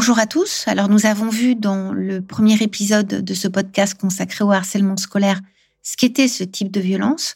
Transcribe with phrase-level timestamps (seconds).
[0.00, 0.62] Bonjour à tous.
[0.68, 5.40] Alors nous avons vu dans le premier épisode de ce podcast consacré au harcèlement scolaire
[5.82, 7.34] ce qu'était ce type de violence.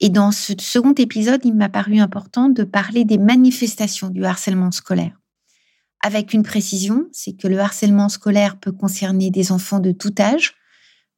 [0.00, 4.72] Et dans ce second épisode, il m'a paru important de parler des manifestations du harcèlement
[4.72, 5.20] scolaire.
[6.02, 10.56] Avec une précision, c'est que le harcèlement scolaire peut concerner des enfants de tout âge,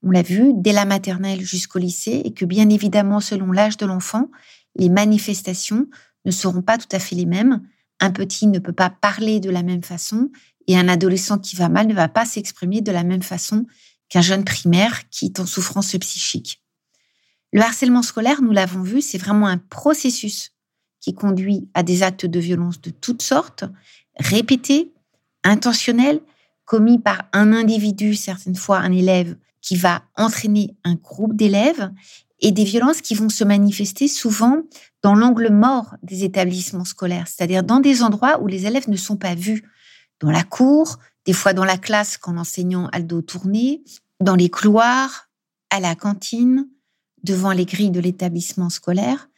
[0.02, 3.86] on l'a vu, dès la maternelle jusqu'au lycée, et que bien évidemment, selon l'âge de
[3.86, 4.30] l'enfant,
[4.76, 5.86] les manifestations
[6.26, 7.62] ne seront pas tout à fait les mêmes.
[7.98, 10.28] Un petit ne peut pas parler de la même façon
[10.66, 13.66] et un adolescent qui va mal ne va pas s'exprimer de la même façon
[14.08, 16.62] qu'un jeune primaire qui est en souffrance psychique.
[17.52, 20.52] Le harcèlement scolaire, nous l'avons vu, c'est vraiment un processus
[21.00, 23.64] qui conduit à des actes de violence de toutes sortes,
[24.18, 24.92] répétés,
[25.44, 26.20] intentionnels,
[26.64, 31.90] commis par un individu, certaines fois un élève, qui va entraîner un groupe d'élèves,
[32.42, 34.62] et des violences qui vont se manifester souvent
[35.02, 39.16] dans l'angle mort des établissements scolaires, c'est-à-dire dans des endroits où les élèves ne sont
[39.16, 39.62] pas vus,
[40.22, 43.82] dans la cour, des fois dans la classe quand l'enseignant a le dos tourné,
[44.20, 45.28] dans les couloirs,
[45.70, 46.68] à la cantine,
[47.22, 49.28] devant les grilles de l'établissement scolaire.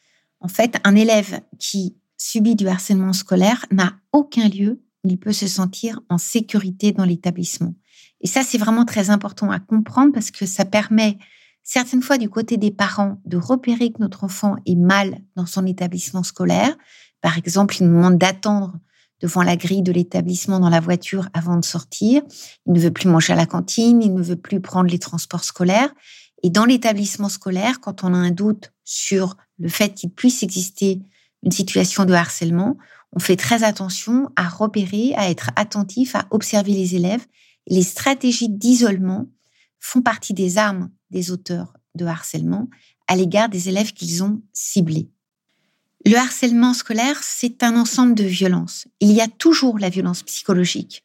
[0.41, 5.33] En fait, un élève qui subit du harcèlement scolaire n'a aucun lieu où il peut
[5.33, 7.75] se sentir en sécurité dans l'établissement.
[8.21, 11.19] Et ça, c'est vraiment très important à comprendre parce que ça permet
[11.63, 15.67] certaines fois du côté des parents de repérer que notre enfant est mal dans son
[15.67, 16.77] établissement scolaire.
[17.21, 18.79] Par exemple, il nous demande d'attendre
[19.21, 22.23] devant la grille de l'établissement dans la voiture avant de sortir.
[22.67, 25.45] Il ne veut plus manger à la cantine, il ne veut plus prendre les transports
[25.45, 25.95] scolaires.
[26.43, 31.01] Et dans l'établissement scolaire, quand on a un doute sur le fait qu'il puisse exister
[31.43, 32.77] une situation de harcèlement,
[33.13, 37.25] on fait très attention à repérer, à être attentif, à observer les élèves.
[37.67, 39.27] les stratégies d'isolement
[39.81, 42.69] font partie des armes des auteurs de harcèlement
[43.07, 45.09] à l'égard des élèves qu'ils ont ciblés.
[46.07, 48.87] Le harcèlement scolaire, c'est un ensemble de violences.
[49.01, 51.03] Il y a toujours la violence psychologique.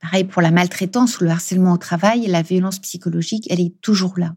[0.00, 4.16] Pareil pour la maltraitance ou le harcèlement au travail, la violence psychologique, elle est toujours
[4.16, 4.36] là.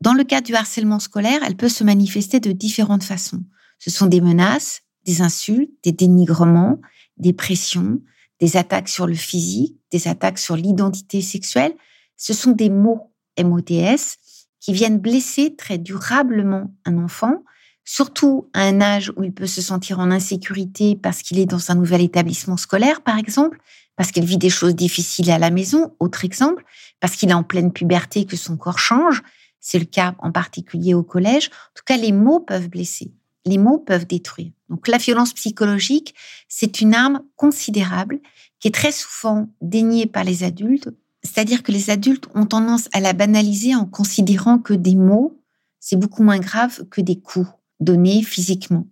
[0.00, 3.44] Dans le cas du harcèlement scolaire, elle peut se manifester de différentes façons.
[3.78, 6.80] Ce sont des menaces, des insultes, des dénigrements,
[7.16, 8.00] des pressions,
[8.40, 11.74] des attaques sur le physique, des attaques sur l'identité sexuelle.
[12.16, 14.18] Ce sont des mots MOTS
[14.58, 17.44] qui viennent blesser très durablement un enfant,
[17.84, 21.70] surtout à un âge où il peut se sentir en insécurité parce qu'il est dans
[21.70, 23.60] un nouvel établissement scolaire, par exemple,
[23.96, 26.64] parce qu'il vit des choses difficiles à la maison, autre exemple,
[27.00, 29.22] parce qu'il est en pleine puberté que son corps change,
[29.60, 31.46] c'est le cas en particulier au collège.
[31.46, 33.12] En tout cas, les mots peuvent blesser.
[33.46, 34.50] Les mots peuvent détruire.
[34.68, 36.14] Donc la violence psychologique,
[36.48, 38.20] c'est une arme considérable
[38.58, 40.88] qui est très souvent déniée par les adultes.
[41.22, 45.38] C'est-à-dire que les adultes ont tendance à la banaliser en considérant que des mots,
[45.80, 47.48] c'est beaucoup moins grave que des coups
[47.80, 48.86] donnés physiquement.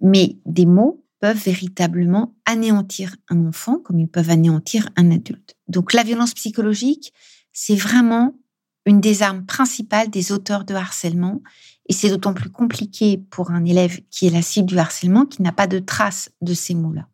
[0.00, 5.56] Mais des mots peuvent véritablement anéantir un enfant comme ils peuvent anéantir un adulte.
[5.68, 7.12] Donc la violence psychologique,
[7.52, 8.34] c'est vraiment
[8.84, 11.42] une des armes principales des auteurs de harcèlement.
[11.88, 15.42] Et c'est d'autant plus compliqué pour un élève qui est la cible du harcèlement, qui
[15.42, 17.08] n'a pas de trace de ces mots-là.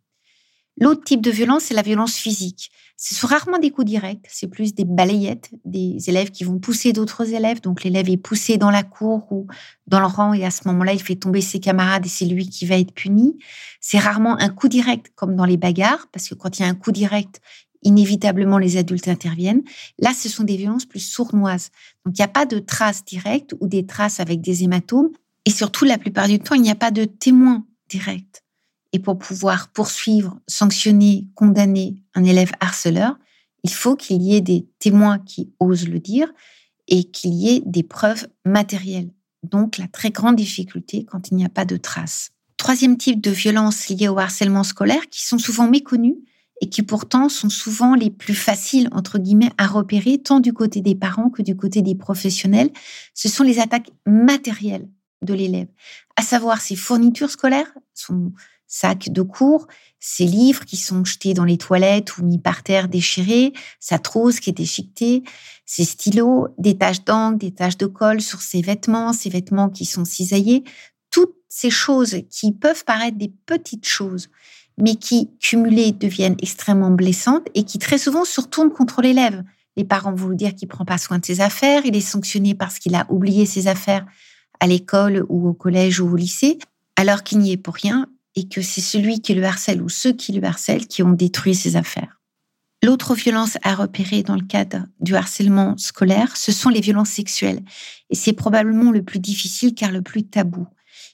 [0.80, 2.70] L'autre type de violence, c'est la violence physique.
[2.96, 6.92] Ce sont rarement des coups directs, c'est plus des balayettes, des élèves qui vont pousser
[6.92, 7.60] d'autres élèves.
[7.60, 9.46] Donc l'élève est poussé dans la cour ou
[9.86, 12.48] dans le rang et à ce moment-là, il fait tomber ses camarades et c'est lui
[12.48, 13.36] qui va être puni.
[13.80, 16.68] C'est rarement un coup direct comme dans les bagarres, parce que quand il y a
[16.68, 17.40] un coup direct,
[17.82, 19.62] inévitablement les adultes interviennent.
[19.98, 21.70] Là, ce sont des violences plus sournoises.
[22.04, 25.10] Donc, il n'y a pas de traces directes ou des traces avec des hématomes.
[25.44, 28.41] Et surtout, la plupart du temps, il n'y a pas de témoins directs.
[28.92, 33.16] Et pour pouvoir poursuivre, sanctionner, condamner un élève harceleur,
[33.64, 36.32] il faut qu'il y ait des témoins qui osent le dire
[36.88, 39.10] et qu'il y ait des preuves matérielles.
[39.42, 42.30] Donc, la très grande difficulté quand il n'y a pas de traces.
[42.56, 46.18] Troisième type de violences liées au harcèlement scolaire qui sont souvent méconnues
[46.60, 50.80] et qui pourtant sont souvent les plus faciles, entre guillemets, à repérer, tant du côté
[50.80, 52.70] des parents que du côté des professionnels,
[53.14, 54.88] ce sont les attaques matérielles
[55.22, 55.66] de l'élève,
[56.16, 58.32] à savoir ses fournitures scolaires, son
[58.72, 59.66] sac de cours,
[60.00, 64.40] ses livres qui sont jetés dans les toilettes ou mis par terre déchirés, sa trousse
[64.40, 65.24] qui est déchiquetée,
[65.66, 69.84] ses stylos, des taches d'encre, des taches de colle sur ses vêtements, ses vêtements qui
[69.84, 70.64] sont cisaillés,
[71.10, 74.30] toutes ces choses qui peuvent paraître des petites choses,
[74.78, 79.44] mais qui, cumulées, deviennent extrêmement blessantes et qui très souvent se retournent contre l'élève.
[79.76, 82.54] Les parents vont vous dire qu'il prend pas soin de ses affaires, il est sanctionné
[82.54, 84.06] parce qu'il a oublié ses affaires
[84.60, 86.58] à l'école ou au collège ou au lycée,
[86.96, 90.12] alors qu'il n'y est pour rien et que c'est celui qui le harcèle ou ceux
[90.12, 92.20] qui le harcèlent qui ont détruit ses affaires.
[92.84, 97.62] L'autre violence à repérer dans le cadre du harcèlement scolaire, ce sont les violences sexuelles.
[98.10, 100.66] Et c'est probablement le plus difficile car le plus tabou.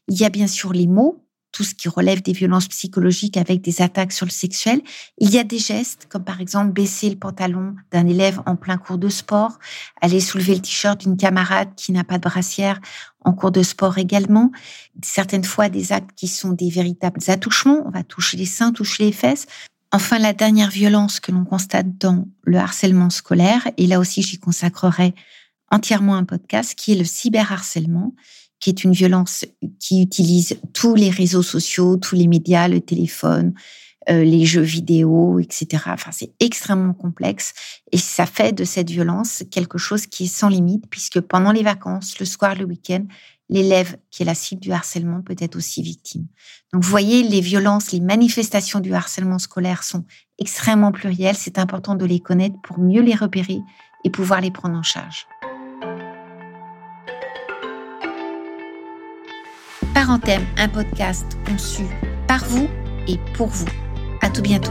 [0.08, 1.27] Il y a bien sûr les mots,
[1.58, 4.80] tout ce qui relève des violences psychologiques avec des attaques sur le sexuel.
[5.18, 8.78] Il y a des gestes, comme par exemple baisser le pantalon d'un élève en plein
[8.78, 9.58] cours de sport,
[10.00, 12.80] aller soulever le t-shirt d'une camarade qui n'a pas de brassière
[13.24, 14.52] en cours de sport également.
[15.02, 17.82] Certaines fois, des actes qui sont des véritables attouchements.
[17.84, 19.46] On va toucher les seins, toucher les fesses.
[19.90, 24.38] Enfin, la dernière violence que l'on constate dans le harcèlement scolaire, et là aussi j'y
[24.38, 25.12] consacrerai
[25.72, 28.14] entièrement un podcast, qui est le cyberharcèlement
[28.60, 29.44] qui est une violence
[29.78, 33.54] qui utilise tous les réseaux sociaux, tous les médias, le téléphone,
[34.10, 35.82] euh, les jeux vidéo, etc.
[35.88, 37.52] Enfin, c'est extrêmement complexe
[37.92, 41.62] et ça fait de cette violence quelque chose qui est sans limite puisque pendant les
[41.62, 43.04] vacances, le soir, le week-end,
[43.50, 46.26] l'élève qui est la cible du harcèlement peut être aussi victime.
[46.72, 50.04] Donc, vous voyez, les violences, les manifestations du harcèlement scolaire sont
[50.38, 51.36] extrêmement plurielles.
[51.36, 53.60] C'est important de les connaître pour mieux les repérer
[54.04, 55.26] et pouvoir les prendre en charge.
[59.98, 61.82] Parenthème, un podcast conçu
[62.28, 62.68] par vous
[63.08, 63.66] et pour vous.
[64.20, 64.70] À tout bientôt.